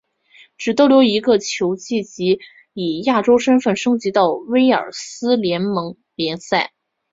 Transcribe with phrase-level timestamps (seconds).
[0.57, 2.39] 只逗留一个球季即
[2.73, 6.73] 以亚军身份升级到威尔斯联盟联赛。